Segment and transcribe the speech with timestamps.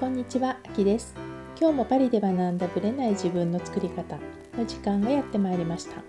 [0.00, 1.14] こんにちは、あきです。
[1.58, 4.18] 今日もパリで学んだブレない自分の作り方
[4.58, 6.02] の時間がやってまいりました。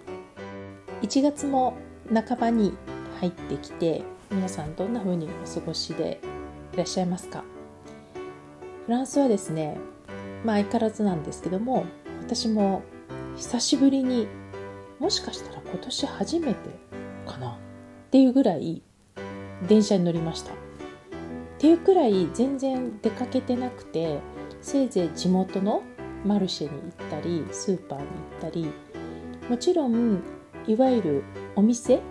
[1.04, 1.78] 1月も
[2.12, 2.74] 半ばに
[3.20, 6.20] 入ってきて、皆さんどんな風にお過ごしで
[6.74, 7.44] いらっしゃいますか？
[8.88, 9.78] フランスはですね、
[10.44, 11.86] まあ相変わらずなんですけども、
[12.22, 12.82] 私も
[13.36, 14.28] 久しぶりに
[15.00, 16.70] もしかしたら今年初めて
[17.28, 17.56] かなっ
[18.10, 18.82] ていうぐらい
[19.68, 20.55] 電車に乗りました。
[21.66, 24.20] っていうくらい全然出かけてなくて
[24.62, 25.82] せいぜい地元の
[26.24, 28.72] マルシェに行ったりスーパーに行ったり
[29.50, 30.22] もちろん
[30.68, 31.24] いわゆる
[31.56, 32.02] お店例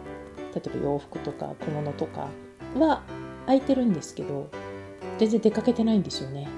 [0.56, 2.30] えば洋服とか小物とか
[2.76, 3.04] は
[3.46, 4.50] 空いてるんですけど
[5.18, 6.48] 全然出かけてないんですよね。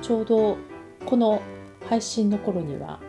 [0.00, 0.56] ちょうど
[1.04, 1.42] この
[1.88, 3.00] 配信の頃には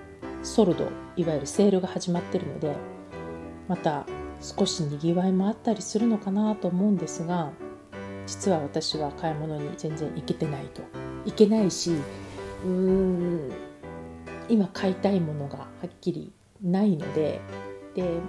[0.42, 2.76] ソルドいわゆるセールが始まってるので
[3.68, 4.08] また
[4.42, 7.52] 少しにぎわいもあったりするのかなと思うんですが
[8.28, 10.84] 実は私は買い物に全然行けてないと。
[11.26, 11.92] いけないし
[12.64, 13.52] うーん
[14.48, 17.42] 今買いたいものがはっきりないので
[17.96, 18.20] で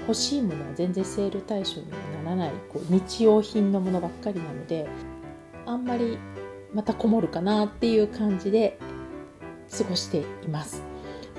[0.00, 4.88] 欲しいものは全然セール対象にはならないこう日用品のものばっかりなので
[5.66, 6.18] あんまり
[6.72, 8.78] またこもるかなっていう感じで
[9.76, 10.82] 過ごしています。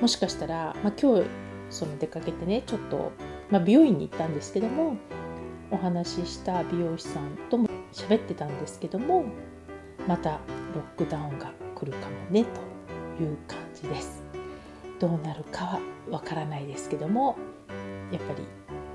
[0.02, 1.26] もしかしたら、まあ、今日
[1.70, 3.11] その出かけてねちょっと、
[3.50, 4.98] まあ、美容院に行ったんですけども
[5.70, 9.25] お話しした美容師さんとも喋ってたんですけども
[10.08, 10.38] またロ
[10.81, 12.45] ックダウンが来るかもね
[13.17, 14.23] という感じです。
[15.00, 17.36] どうなるかはわからないですけども
[18.11, 18.44] やっぱり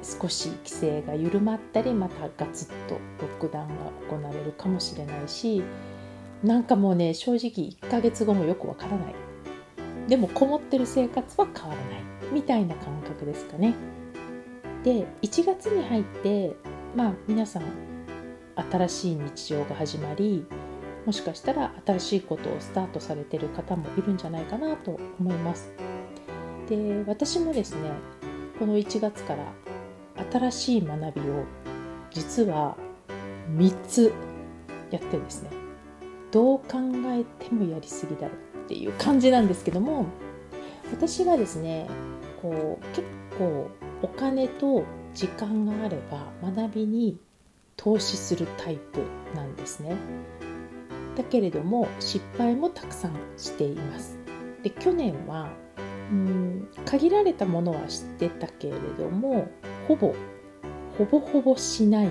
[0.02, 3.74] 少し規制が緩まったりまたガツッとロックダウンが
[4.08, 5.62] 行われるかもしれないし
[6.44, 9.14] なんかもうね正直1ヶ月後もよくわからない。
[10.06, 12.04] でもこもってる生活は変わらない。
[12.32, 13.74] みたいな感覚ですかね。
[14.84, 16.54] で1月に入って
[16.94, 17.62] まあ皆さん
[18.56, 20.46] 新しい日常が始まり
[21.04, 25.72] もしかしたら新しいことをスタートされてる方もいるんじゃないかなと思います。
[26.68, 27.90] で私もですね
[28.58, 29.52] この1月から
[30.32, 31.44] 新しい学びを
[32.10, 32.76] 実は
[33.54, 34.12] 3つ
[34.90, 35.50] やってですね
[36.32, 38.34] どう考えてもやりすぎだろ
[38.64, 40.06] っていう感じなんですけども
[40.90, 41.86] 私がですね
[42.42, 43.04] こう結
[43.38, 43.70] 構
[44.02, 44.84] お金と
[45.14, 47.20] 時間があれば学びに
[47.76, 49.00] 投資するタイプ
[49.34, 49.96] なんですね。
[51.16, 54.18] だけれども失敗もたくさんしています。
[54.62, 55.50] で去年は
[56.10, 59.48] うん限られたものは知ってたけれども
[59.88, 60.14] ほぼ
[60.98, 62.10] ほぼほぼしない。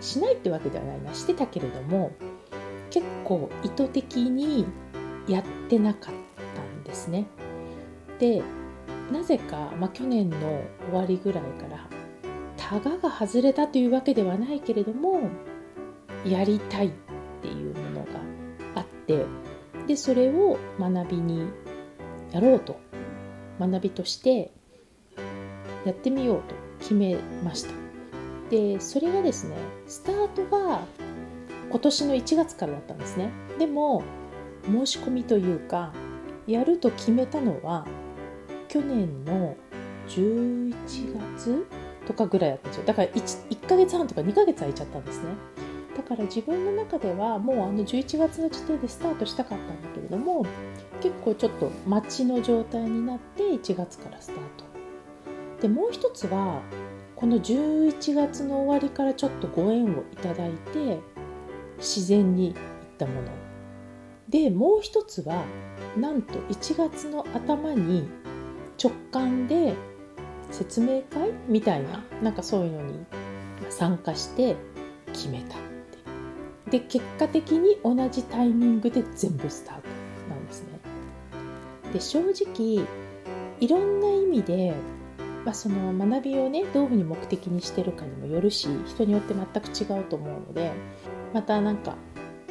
[0.00, 1.14] しないってわけではないな。
[1.14, 2.12] してたけれども
[2.90, 4.66] 結構意図的に
[5.26, 6.14] やってなかっ
[6.54, 7.26] たんですね。
[8.18, 8.42] で
[9.12, 10.38] なぜか、まあ、去年の
[10.90, 11.88] 終わりぐらいから
[12.68, 15.30] タガが外れたというわけではないけれども
[16.24, 16.90] やりたいっ
[17.42, 18.20] ていうものが
[18.74, 19.24] あって
[19.86, 21.48] でそれを学びに
[22.32, 22.84] やろうと。
[23.58, 24.52] 学びとして
[25.84, 27.72] やってみようと決めました。
[28.50, 29.56] でそれがですね
[29.86, 30.80] スタートが
[31.70, 33.30] 今年の1月からだったんですね。
[33.58, 34.02] でも
[34.64, 35.92] 申し込みというか
[36.46, 37.86] やると決めたのは
[38.68, 39.56] 去年の
[40.08, 40.74] 11
[41.36, 41.66] 月
[42.06, 42.84] とかぐらいだったんですよ。
[42.86, 45.28] だから 1, 1ヶ月半とか2ヶ月空いちゃったんですね。
[45.96, 50.44] だから自分の中ではもうあの11月の時点でスタートしたかったんだけれども
[51.00, 54.64] 結構ちょっと待ちの状態になって1月からスタート。
[55.62, 56.60] でもう一つは
[57.16, 61.00] この11月の終わりからちょっとご縁をいただいて
[61.78, 62.54] 自然にいっ
[62.98, 63.28] たもの。
[64.28, 65.44] でもう一つは
[65.96, 68.08] なんと1月の頭に
[68.82, 69.74] 直感で
[70.50, 73.04] 説明会みたいななんかそういうのに
[73.70, 74.56] 参加して
[75.12, 75.60] 決めたっ
[76.66, 76.70] て。
[76.70, 79.82] で結果的に同じタイミングで全部スタート
[80.28, 80.80] なんですね。
[81.92, 82.84] で正直
[83.60, 84.74] いろんな意味で、
[85.44, 89.44] まあ、その学びをねどういうふうに目的にしてるかにもよるし人によって全
[89.86, 90.72] く違うと思うので
[91.32, 91.96] またなんか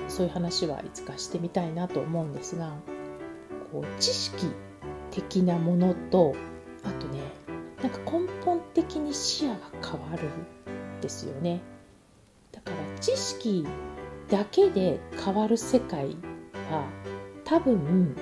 [0.08, 2.74] そういう話はいつかしてみたいなと思うんですが
[3.72, 4.48] こう知識
[5.12, 6.36] 的なものと
[6.84, 7.20] あとね
[7.81, 11.62] なんか根本的に視野が変わるんですよね。
[12.51, 13.66] だから知識
[14.30, 16.16] だけで変わる世界
[16.72, 16.88] は
[17.44, 18.16] 多分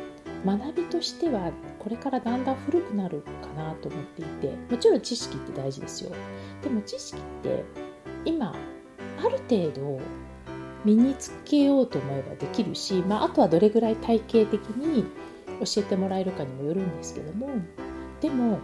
[0.46, 6.12] 学びとしてはこれからだんだん古くなるかなと思っていてもちろん知識って大事ですよ。
[6.62, 7.64] でも知識って
[8.26, 8.54] 今
[9.24, 10.02] ある程度
[10.84, 15.06] 身につけようと思えばできるし、まあ、あとはどれぐらい体系的に
[15.62, 17.50] 教えてもらえるかにもよるんですけども
[18.20, 18.60] でも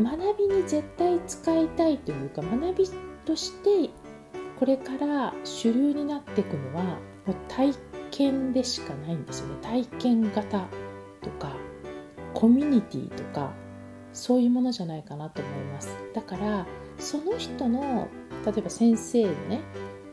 [0.00, 2.84] 学びに絶対使いたいというか学び
[3.24, 3.90] として
[4.58, 6.84] これから主流になっていくのは
[7.26, 7.74] もう体
[8.10, 9.56] 験でしかないんですよね。
[9.60, 10.68] 体験型
[11.20, 11.56] とか
[12.34, 13.52] コミュニティとか
[14.12, 15.96] そういうものじゃないかなと思います。
[16.14, 16.66] だから
[16.98, 18.08] その人の
[18.46, 19.60] 例えば先生のね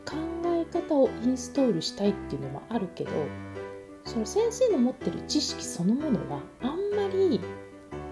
[0.04, 0.16] 考
[0.46, 3.10] え方をインストールしたいっていうのもあるけど
[4.04, 7.40] その先生の持ってる知識そのものはあんまり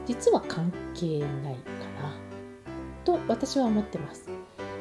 [0.08, 2.16] 実は関係ないかな
[3.04, 4.30] と私は思ってます。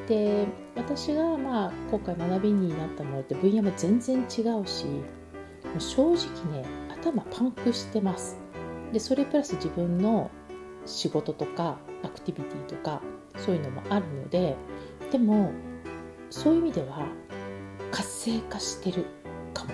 [0.07, 0.47] で
[0.77, 4.25] 私がまあ今回学びになったものって分野も全然違う
[4.65, 5.01] しも
[5.77, 8.37] う正直ね頭パンクしてます。
[8.93, 10.31] でそれプラス自分の
[10.85, 13.01] 仕事とかアクティビティとか
[13.35, 14.55] そういうのもあるので
[15.11, 15.51] でも
[16.29, 17.05] そういう意味では
[17.91, 19.05] 活性化してる
[19.53, 19.71] かも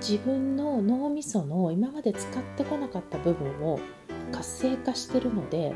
[0.00, 3.78] 自分の脳みその今まで使ってこなかった部分を
[4.32, 5.74] 活性化してるので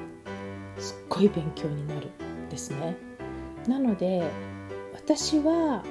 [0.78, 2.10] すっごい勉強になる
[2.50, 2.96] ですね。
[3.66, 4.22] なので
[4.94, 5.84] 私は、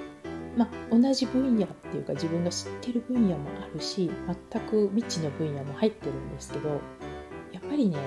[0.57, 4.11] ま同じ分野っていうか自分が知ってる分野もあるし
[4.51, 6.81] 全く未知の分野も入ってるんですけど
[7.53, 7.97] やっぱりね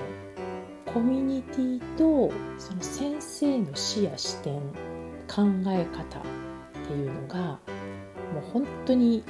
[0.93, 4.59] コミュニティとその先生の視野視点
[5.27, 6.21] 考え方っ
[6.87, 7.59] ていうのが
[8.33, 9.23] もう本当に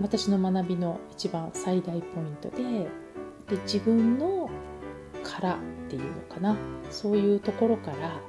[0.00, 2.88] 私の学びの一番最大ポイントで
[3.48, 4.50] で自分の
[5.22, 5.58] 殻っ
[5.88, 6.56] ていうのかな。
[6.90, 8.20] そういうところから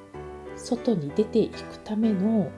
[0.56, 2.52] 外に出ていくための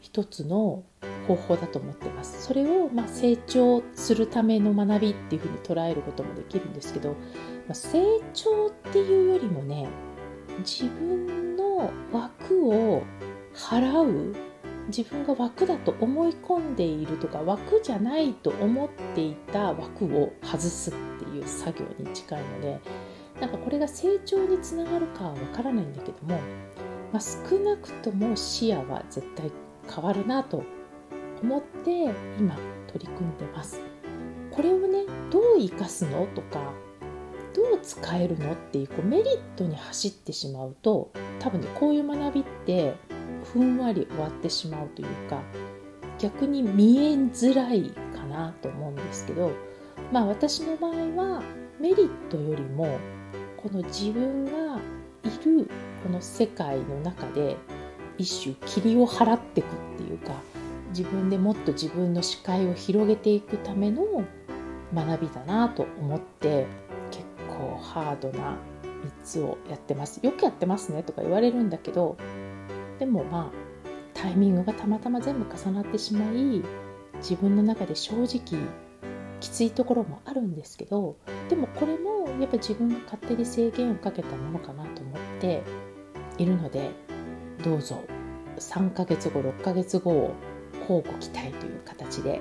[0.00, 0.84] 一つの
[1.26, 2.42] 方法だと思ってます。
[2.42, 7.16] それをま成長するための学びっていうふうに捉えることもできるんですけど
[7.68, 8.02] ま成
[8.32, 9.88] 長っていうよりもね
[10.58, 13.02] 自分の枠を
[13.54, 14.34] 払う
[14.88, 22.80] 自分が枠だと思い込んでいるとか枠じゃないと思っていた枠を外すっていう作業に近いので
[23.40, 26.38] なんかこれが成長につながるかはわからないんだけども、
[27.12, 29.50] まあ、少なくとも視野は絶対
[29.92, 30.62] 変わるなと
[31.42, 33.80] 思って今取り組んでます。
[34.50, 36.72] これをねどう生かすのとか
[37.54, 41.10] どう使えるのっていうこうメリットに走ってしまうと
[41.40, 42.94] 多分ねこういう学びって
[43.44, 45.42] ふんわり終わってしまうというか
[46.18, 49.52] 逆に見えづらいかなと思うんですけど
[50.12, 51.42] まあ私の場合は
[51.80, 52.98] メリットよりも
[53.56, 54.78] この自分が
[55.24, 55.68] いる
[56.02, 57.56] この世界の中で
[58.18, 60.32] 一種霧を払っていくっていうか
[60.90, 64.04] 自分でもっと自分の視界を広げていくための
[64.94, 66.66] 学びだなと思って
[67.10, 68.56] 結構ハードな
[69.04, 70.20] 3つをやってます。
[70.22, 72.16] よくやってますねとか言われるんだけど
[73.04, 76.62] でもまあタイミングがたまたま全部重なってしまい
[77.16, 78.58] 自分の中で正直
[79.40, 81.18] きついところもあるんですけど
[81.50, 85.62] でもこれもやっぱ自分が勝手に制限をかけたものかなと思って
[86.38, 86.92] いるので
[87.62, 88.02] どうぞ
[88.56, 90.34] 3ヶ月後6ヶ月後を
[90.80, 92.40] 交互期待という形で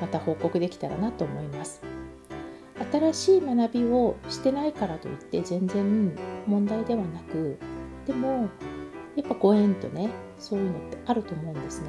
[0.00, 1.82] また報告できたらなと思います。
[2.92, 6.16] 新しい学びをしてないからといって全然
[6.46, 7.58] 問題ではなく
[8.06, 8.48] でも
[9.18, 11.88] やっぱご縁とねそういうのってあると思うんですね。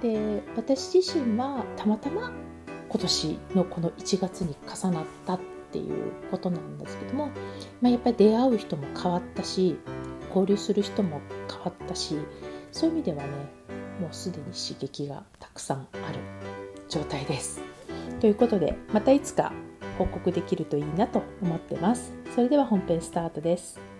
[0.00, 2.30] で私自身はたまたま
[2.88, 5.40] 今年のこの1月に重なったっ
[5.72, 7.30] ていうことなんですけども、
[7.80, 9.76] まあ、やっぱり出会う人も変わったし
[10.28, 11.20] 交流する人も
[11.50, 12.16] 変わったし
[12.70, 13.28] そういう意味ではね
[14.00, 16.20] もうすでに刺激がたくさんある
[16.88, 17.60] 状態です。
[18.20, 19.52] ということでまたいつか
[19.98, 22.12] 報告できるといいなと思ってます。
[22.36, 23.97] それでは本編スタートです。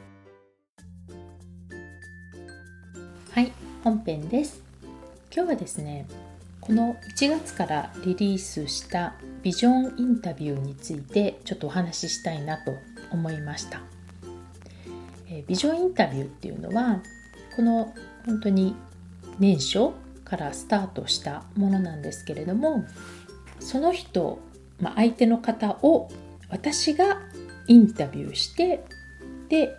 [3.85, 4.61] 本編です。
[5.33, 6.07] 今日はですね
[6.61, 12.73] この1月からリリースしたビジョンインタビューについてちょっとお話ししたいなと
[13.13, 13.81] 思いました。
[15.47, 17.01] ビジョンインタビューっていうのは
[17.55, 17.95] この
[18.27, 18.75] 本当に
[19.39, 19.91] 年初
[20.25, 22.85] からスタートしたものなんですけれども
[23.61, 24.41] その人、
[24.81, 26.11] まあ、相手の方を
[26.51, 27.21] 私が
[27.69, 28.85] インタビューして
[29.49, 29.77] で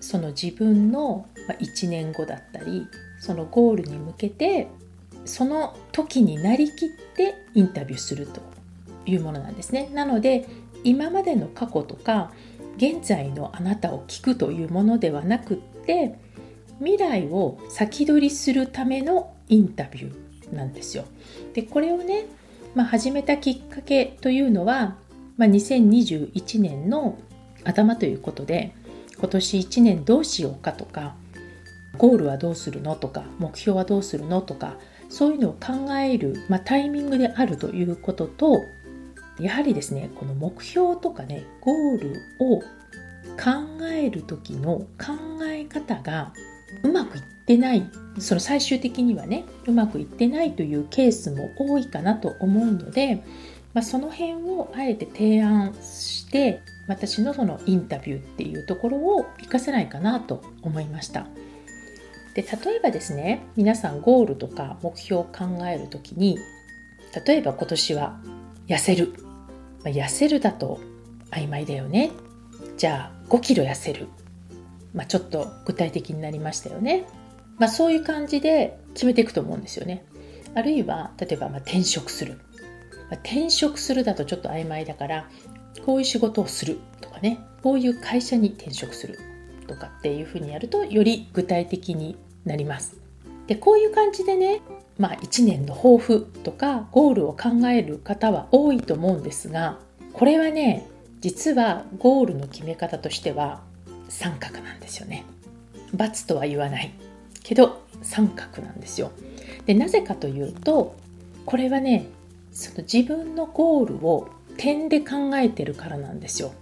[0.00, 2.86] その自分の1年後だったり
[3.22, 4.66] そのゴールに向けて
[5.24, 8.40] その時になりきってインタビューすると
[9.06, 9.88] いうものなんですね。
[9.94, 10.48] なので
[10.82, 12.32] 今までの過去とか
[12.78, 16.18] 現在のあなたを聞くというものではなくって
[16.80, 21.04] 未来を先取りするためのインタビューなんですよ。
[21.54, 22.26] でこれをね、
[22.74, 24.96] まあ、始めたきっかけというのは、
[25.36, 27.18] まあ、2021年の
[27.62, 28.74] 頭ということで
[29.16, 31.14] 今年1年どうしようかとか
[31.98, 32.96] ゴールはどうするの？
[32.96, 34.40] とか目標はどうするの？
[34.40, 34.76] とか
[35.08, 38.64] そういうのを考える、まあ、タイミングであるということと
[39.38, 46.32] やはりですねこの目標とかねゴールを考える時の考え方が
[46.82, 53.22] うまくいってないその最終的にはねうまくいってないというケースも多いかなと思うので
[53.74, 61.26] まあ、その辺をあえて提案して私のそのインタビューっていうところを活かせないかなと思いました。
[62.34, 66.38] で例えばですね皆さんゴールとか目標を考える時に
[67.26, 68.20] 例えば今年は
[68.68, 69.14] 痩せる、
[69.84, 70.80] まあ、痩せるだと
[71.30, 72.10] 曖昧だよね。
[72.76, 74.08] じゃあ5キロ痩せる、
[74.94, 77.06] まあ、ちょっと具体的になりましたよね、
[77.58, 80.04] まあ、そういう感じで決めていくと思うんですよね。
[80.54, 82.40] あるいは例えばま転職する、
[83.10, 85.28] ま転職するだとちょっと曖昧だから
[85.84, 87.38] こういう仕事をするとかね。
[87.62, 89.18] こういう会社に転職する。
[89.66, 92.96] とかっていうふうにやるとより具体的になります。
[93.46, 94.60] でこういう感じでね
[94.98, 99.78] まあ1年の抱負とかゴールを考える方は多いと思うんですが
[100.12, 100.88] これはね
[101.20, 103.62] 実はゴールの決め方としては
[104.08, 105.24] 三角なんですよね
[105.96, 106.92] ×とは言わない。
[107.42, 109.10] けど三角なんですよ。
[109.66, 110.96] でなぜかというと
[111.44, 112.06] これはね
[112.52, 116.52] その自分のゴールを点で考えてるからなんですよ。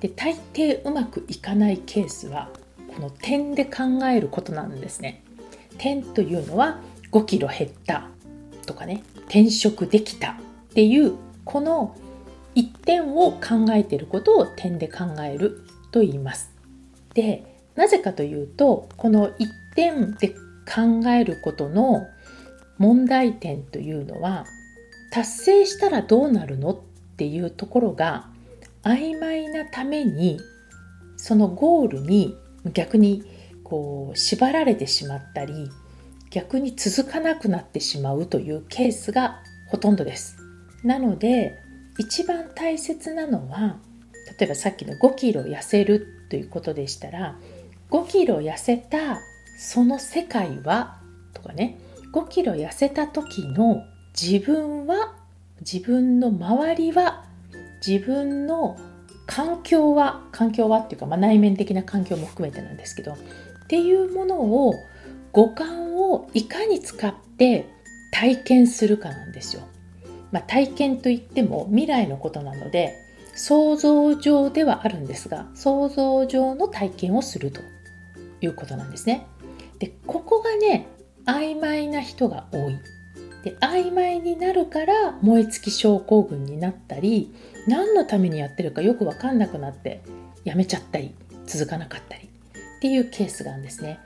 [0.00, 2.48] で大抵うまくいかないケースは
[2.94, 5.22] この点で考えることなんですね。
[5.78, 6.80] 点というのは
[7.12, 8.08] 5キロ減った
[8.66, 10.34] とかね転職できたっ
[10.74, 11.14] ていう
[11.44, 11.96] この
[12.54, 16.50] 一点を考えていることを点で考えると言います。
[17.14, 22.06] でなぜかというとこの一点で考えることの
[22.78, 24.44] 問題点というのは
[25.10, 26.78] 達成したらどうなるのっ
[27.16, 28.29] ていうところが
[28.82, 30.40] 曖昧なために
[31.16, 32.36] そのゴールに
[32.72, 33.22] 逆に
[33.64, 35.70] こう縛られてしまったり
[36.30, 40.36] 逆に続かなくなってしまうというケースがほとんどです。
[40.82, 41.58] なので
[41.98, 43.76] 一番大切なのは
[44.38, 47.38] 例えばさっきの5キロ痩せるということでしたら
[47.90, 49.20] 5キロ痩せた
[49.58, 51.00] その世界は
[51.34, 51.78] とかね
[52.14, 53.82] 5キロ痩せた時の
[54.18, 55.14] 自分は
[55.60, 57.24] 自分の周りは
[57.86, 58.78] 自分の
[59.26, 63.16] 環境は環境はっていうか、まあ、内面的な環境も含めてなんですけどっ
[63.68, 64.74] ていうものを
[65.32, 67.66] 五感をいかに使って
[68.12, 69.62] 体験するかなんですよ。
[70.32, 72.94] まあ、体験といっても未来のことなので
[73.34, 77.60] 想像上ではあるんですが想像上の体験をすると
[78.40, 79.26] いうことなんですね。
[79.78, 80.88] でここがね
[81.24, 82.78] 曖昧な人が多い。
[83.42, 87.32] で曖昧になるから燃え尽き症候群になったり
[87.66, 90.02] 何のためにやってるかよく分かんなくなって
[90.44, 91.14] やめちゃったり
[91.46, 94.00] 続かなかったりっていうケースがあるんですね。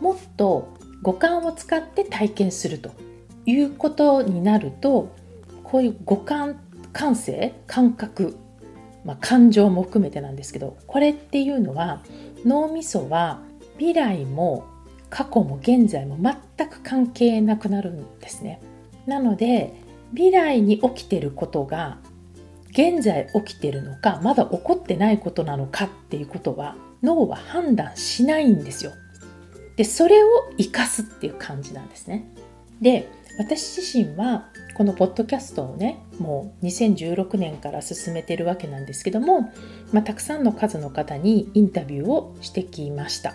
[0.00, 2.90] もっと五感を使って体験すると
[3.46, 5.14] いうことになると
[5.62, 6.60] こういう五感
[6.92, 8.36] 感性感覚、
[9.04, 12.02] まあ、感情も含めてなんですけどこれっていうのは
[12.44, 13.40] 脳みそは
[13.78, 14.64] 未来も
[15.10, 18.60] 過去も現在も全く関係なくなるんですね。
[19.06, 19.74] なので
[20.12, 21.98] 未来に起きてることが
[22.74, 28.92] 現在起きてるのかまだ起こってないことなのかっていうことは脳は判断しないんですよ。
[29.76, 30.28] でそれを
[30.58, 32.28] 生かすっていう感じなんですね。
[32.80, 39.52] で私自身はこのポッドキャストをねもう2016年から進めてるわけなんですけども、
[39.92, 43.34] まあ、たくさんの数の方にインタビューをしてきました。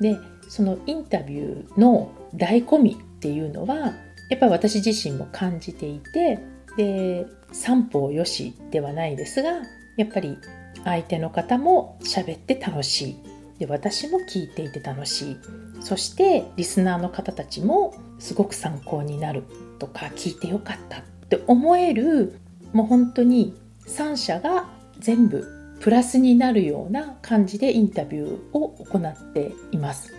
[0.00, 0.16] で
[0.48, 3.94] そのインタビューの醍醐味っていうのは
[4.28, 6.38] やっぱり私自身も感じていて
[6.76, 9.50] で三方よしではないですが
[9.96, 10.38] やっぱり
[10.84, 13.16] 相手の方も喋って楽しい
[13.58, 15.36] で私も聞いていて楽しい
[15.80, 19.44] そしてリスナーの方たちもすごく参考になる
[19.78, 22.38] とか聞いてよかったって思える
[22.72, 23.54] もう本当に
[23.86, 30.14] 3社が全部プラスになるような感じでインタビューを行っています。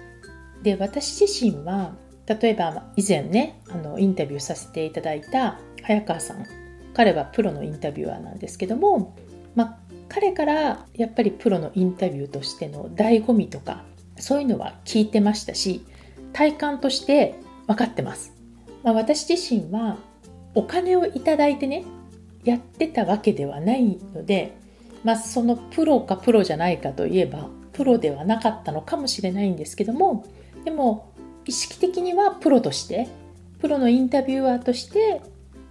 [0.61, 1.93] で私自身は
[2.27, 6.63] 例えば以前ねあのインタビューさせていただいた早川さん。
[6.93, 9.15] 彼はプロのインタビュアーなんですけども、
[9.55, 9.77] まあ、
[10.09, 13.83] 彼からやっぱりプロのインタビューとしての醍醐味とか
[14.19, 15.85] そういうのは聞いてましたし
[16.33, 17.35] 体感として
[17.67, 18.33] 分かってます、
[18.83, 19.97] まあ、私自身は
[20.53, 21.83] お金をいただいてね
[22.43, 24.55] やってたわけではないので、
[25.03, 30.25] まあ、そのプロかプロじゃないかといえばプロではなかったのかもしれないんですけども
[30.63, 31.12] でも
[31.45, 33.07] 意識的にはプロとして
[33.59, 35.21] プロのインタビュアーとして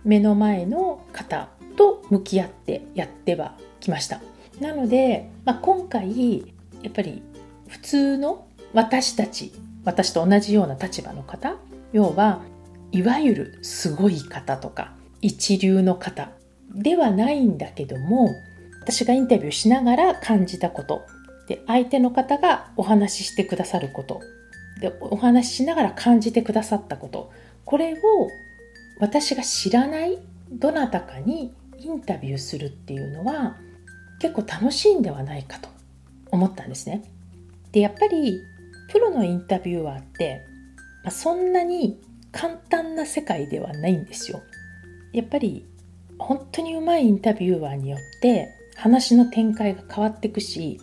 [0.04, 4.20] 目の前の方と向き合ってやってはきました。
[4.60, 6.40] なので、まあ、今回
[6.82, 7.22] やっぱり
[7.68, 9.52] 普通の私たち
[9.84, 11.56] 私と同じような立場の方
[11.92, 12.42] 要は
[12.92, 16.30] いわゆるすごい方とか一流の方
[16.74, 18.30] ではないんだけども
[18.82, 21.02] 私がインタビューしながら感じたこと
[21.48, 24.20] で相手の方がお話ししてくださること
[24.82, 27.30] でお話ししながら感じてくださったこと
[27.64, 27.96] これを
[28.98, 30.18] 私が知らない
[30.50, 33.56] どなたかにインタビューするっていうのは
[34.20, 35.68] 結構楽しいんではないかと
[36.32, 37.02] 思ったんですね。
[37.70, 38.40] でやっぱり
[38.90, 40.44] プロのインタビュアーって、
[41.04, 42.00] まあ、そんなに
[42.32, 44.42] 簡単な世界ではないんですよ。
[45.12, 45.64] やっぱり
[46.18, 50.80] 本当にうまいインタビューアーによって話の展開が変わっていくし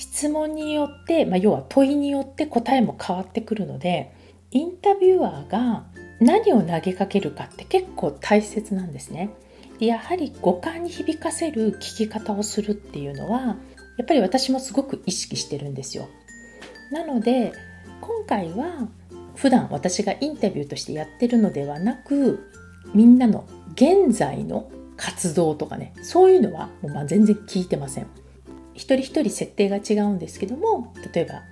[0.00, 4.14] 質問によって、まあ、要は問いによって答えも変わってくるので
[4.50, 5.84] インタビュアーが
[6.20, 9.30] 何を投げかけるかって結構大切なんですね。
[9.78, 16.08] やはり五感に響かせる聞き方をするっていうのはやっぱり私もすごく意識してるんですよ。
[16.90, 17.52] なので
[18.00, 18.88] 今回は
[19.36, 22.50] 普段私がインタビューとしてやってるのではなく
[22.94, 28.06] みんなの現在の活動とかねそういうのはもうま全然聞いてません。
[28.80, 31.42] 一人一人設定が違うんですけども例えば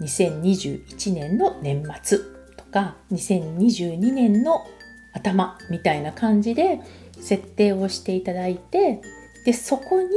[0.00, 2.18] 2021年の年末
[2.56, 4.64] とか2022年の
[5.12, 6.80] 頭みたいな感じで
[7.20, 9.00] 設定をしていただいて
[9.44, 10.08] でそこに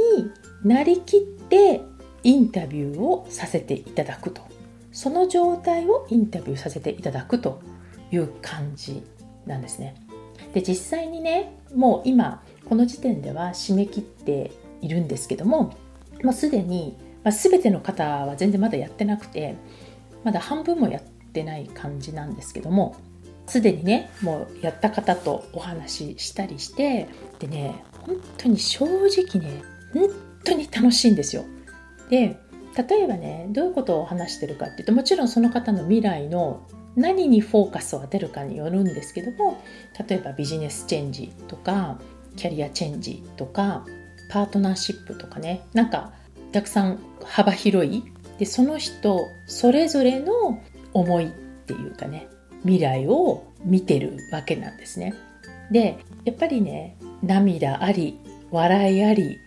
[0.62, 1.80] なりきって
[2.22, 4.42] インタビューをさせていただくと
[4.92, 7.60] その状態をインタビューさせていただくと
[8.12, 9.02] いう感じ
[9.46, 9.94] なんですね。
[10.54, 15.74] で実際にねもう今この時点では締め切っているんですけども
[16.22, 19.56] もうすでに、まあ、全ての方は全然まだやってなくて
[20.24, 22.96] まだ半分もやってない感じなんですけども
[23.46, 27.08] すでにねもうやった方とお話ししたりして
[27.38, 29.62] でね本当に正直ね
[29.92, 30.08] 本
[30.44, 31.44] 当に楽しいんですよ。
[32.08, 32.38] で
[32.88, 39.62] 例えばねどういうことを話してるかっていうともちろんその方の未来の何にフォーカスを当てるかによるんですけども
[40.08, 41.98] 例えばビジネスチェンジとか
[42.36, 43.84] キャリアチェンジとか
[44.30, 45.66] パートナーシップとかね。
[45.74, 46.12] なんか
[46.52, 48.04] たくさん幅広い。
[48.38, 50.62] でその人それぞれの
[50.94, 51.28] 思いっ
[51.66, 52.28] ていうかね。
[52.62, 55.14] 未来を見てるわけなんですね。
[55.70, 58.18] でやっぱりね涙あり
[58.50, 59.38] 笑いあり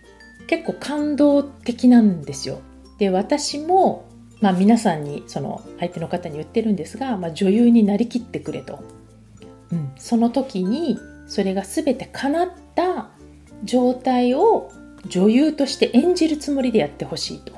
[0.46, 2.60] 結構感動的なんですよ。
[2.98, 4.08] で私も、
[4.40, 8.78] まあ、皆さんにその相手の方に言ってるんですが、まあ、女優になりきってくれと、
[9.72, 13.10] うん、その時にそれが全て叶った
[13.64, 14.70] 状態を
[15.06, 17.52] 女優として演じるつもりでやってほしいと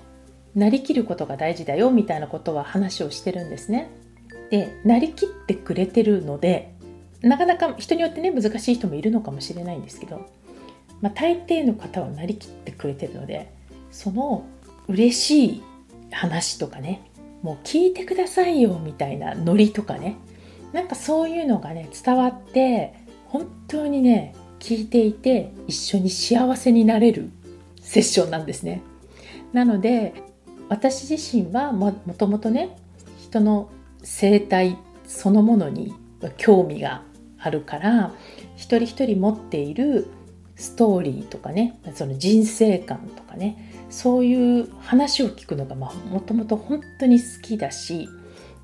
[0.54, 3.90] なりきることが大事だよみたいなことは話をしてるんですね。
[4.50, 6.72] でなりきってくれてるので
[7.20, 10.26] なかなか人によってね難しい人もいるのかもしれないんですけど、
[11.00, 13.52] まあ、大抵の方はなりきってくれてるので
[13.90, 14.46] その
[14.88, 15.62] 嬉しい
[16.12, 17.10] 話とかね
[17.42, 20.16] もう聞いてくださいよみたいなノリとかね
[20.72, 22.94] なんかそういうのがね伝わって
[23.26, 27.30] 本当にね聞いていて一緒に幸せになれる
[27.86, 28.82] セッションなんですね。
[29.52, 30.12] なので
[30.68, 32.76] 私自身はもともとね
[33.18, 33.70] 人の
[34.02, 35.94] 生態そのものに
[36.36, 37.02] 興味が
[37.38, 38.12] あるから
[38.56, 40.08] 一人一人持っている
[40.56, 48.08] ストーリーとかねその人生観とかねそういう話を聞くのがもともと本当に好きだし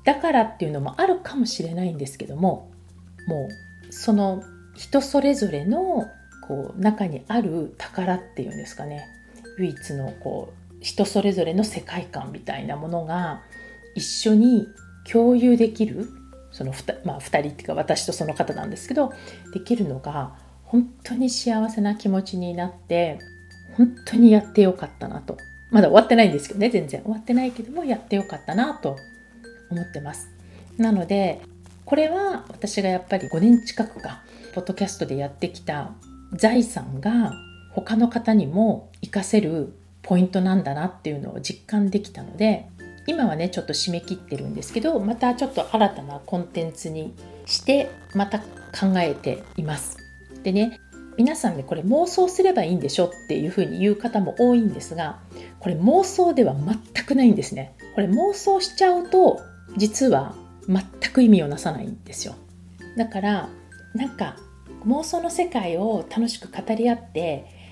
[0.03, 2.71] だからっていうのもあるかもしれないんですけども
[3.27, 3.47] も
[3.89, 4.43] うその
[4.75, 6.07] 人それぞれの
[6.47, 9.12] こう中にある宝っていうんですかね。
[9.57, 13.41] 唯一のこう人それぞれの世界観みたいなものが
[13.95, 14.67] 一緒に
[15.09, 16.09] 共有できる
[16.51, 19.11] その 2,、まあ、2人っていうか私とその方なんですけど
[19.53, 23.19] できるのが本当に幸せな気持ちになって
[23.77, 25.37] 本当にやってよかったなと。
[25.71, 28.95] まだ終わってないんですけどね全然終わってないけどもやってよかったなと
[29.71, 30.29] 思ってます。
[30.77, 31.41] なので
[31.85, 34.21] これは私がやっぱり5年近くか
[34.53, 35.91] ポッドキャストでやってきた
[36.33, 37.33] 財産が
[37.73, 42.67] 他の方にも活かせるポイントなんだなっていうのを実感できたので
[43.07, 47.13] 今はねちょっと締め切ってるんですけどまたちょっと新たなコンテンツに
[47.45, 49.97] してまた考えています。
[50.43, 50.79] でね
[51.17, 55.19] 皆さんねこれ妄想すればいいんでしょっていうふうに言う方も多いんですが
[55.59, 57.75] これ妄想では全くないんですね。
[57.95, 59.41] これ妄想しちゃうと
[59.77, 60.35] 実は
[60.67, 62.35] 全く意味をなさないんですよ。
[62.97, 63.49] だから
[63.93, 64.37] なんか
[64.85, 67.62] 妄想の世界を楽しく語り合って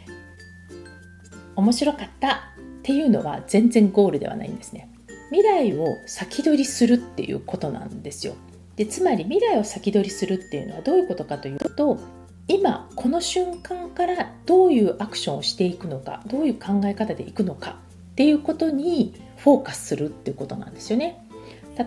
[1.56, 2.40] 面白かったっ
[2.84, 4.90] ていうのは全然ゴールではないんですね
[5.30, 8.36] 未来を先取りするっていうことなんですよ
[8.76, 12.00] でつまり未来を先取りするっていうのはどういうことかというと
[12.48, 17.78] 今この瞬間からどういうアクションをしていくのかどういう考え方でいくのか
[18.12, 21.26] っていうことにフォーカスするっていうことなんですよね。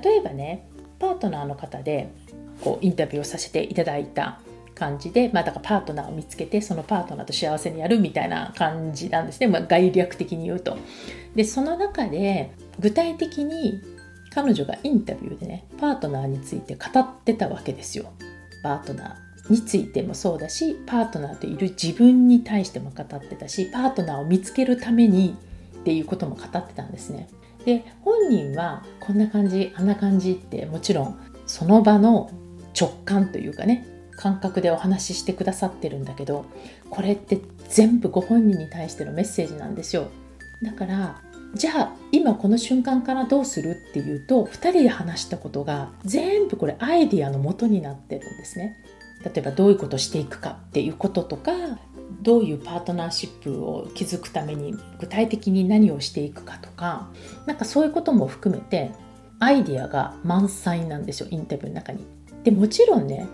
[0.03, 0.67] 例えばね
[0.99, 2.09] パートナーの方で
[2.63, 4.41] こうインタビューをさせていただいた
[4.75, 10.77] 感じで、まあ、だからパートナーを見つけてそのパートナーと幸せにやるみたいな感じなんですね、まあ、概略的に言うと。
[11.35, 13.81] でその中で具体的に
[14.35, 18.13] 彼女がインタビューでねパートナーについて語ってたわけですよ。
[18.63, 25.37] パートナーについてもそうだしパートナーといる自分に対しても語ってたしパートナーを見つけるために
[25.81, 27.29] っていうことも語ってたんですね。
[27.65, 32.31] で本人はこんな感じあんな感じってもちろんその場の
[32.79, 36.47] 直感というかね感覚でお話ししてくださってるんだけど
[36.91, 40.09] これって全部ご本人に対してのメッセージなんですよ
[40.63, 41.21] だから
[41.55, 48.77] じゃあ今この瞬間からどうするっていうと2人で話したことが全部これアイディアの元になってるんですね
[49.25, 51.53] 例えばどういうことしていくかっていうこととか
[52.23, 57.09] どういうパートナーシップを築くために具体的に何をしていくかとか
[57.47, 58.93] なんかそういうことも含めて
[59.39, 62.05] アイディアが満載なんですよインタビューの中に。
[62.45, 63.27] でもちろんね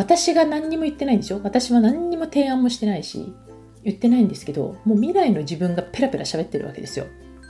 [0.00, 1.42] 私が何にも言ってないんでしょ？
[1.44, 3.34] 私は何にも提案もしてないし
[3.84, 7.04] 言ってないんですけどもう未来の自分がペラペラ喋ってるわけですよ。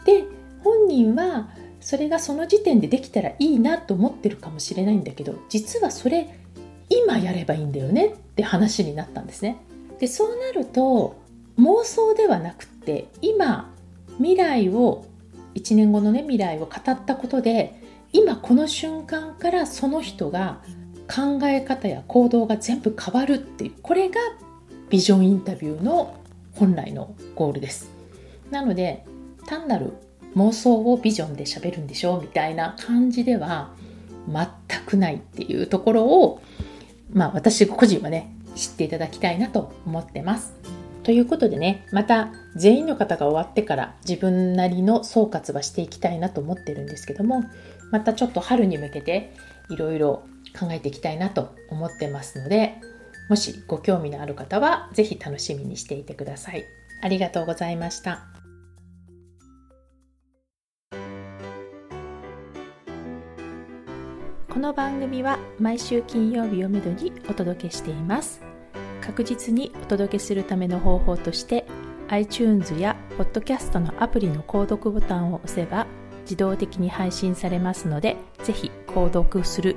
[0.04, 0.24] で
[0.64, 6.34] 本人はそれがその時点でできたらいいなと思ってるかもしれないんだけど実はそれ
[6.88, 8.06] 今やればいいんだよね？
[8.06, 9.58] って話になったんですね。
[10.00, 11.20] でそうなると
[11.56, 13.72] 妄想ではなくって今
[14.16, 15.06] 未来を
[15.54, 17.80] 1年後のね未来を語ったことで
[18.12, 20.62] 今この瞬間からその人が
[21.10, 24.20] 考え方や行動が全部変わるっていうこれが
[24.88, 26.16] ビジョンインタビューの
[26.54, 27.90] 本来のゴールです。
[28.50, 29.04] なので
[29.46, 29.92] 単なる
[30.36, 33.72] 妄想をビジョンで喋るんでしょうみたいな感じでは
[34.28, 34.46] 全
[34.86, 36.40] くないっていうところを
[37.12, 40.52] まあ私個人はね知っていただきたいなと思ってます。
[41.02, 47.44] ということでねまた全員の方が終わってから自分なりの総括はしていきたいなと思ってるんですけども
[47.90, 49.32] またちょっと春に向けて
[49.70, 52.74] いろいろ考えていきたいなと思ってますので
[53.28, 56.64] もしご興味のある方は是非楽しみにしていてください。
[57.02, 58.26] ありがとうございました。
[64.48, 68.42] この番組は毎週金曜日をめどにお届けしています。
[69.00, 71.64] 確実にお届けするための方法として
[72.08, 75.86] iTunes や Podcast のアプリの購読ボタンを押せば
[76.22, 79.76] 自動的に配信されますので、ぜひ購読する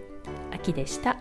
[0.51, 1.17] 秋でした。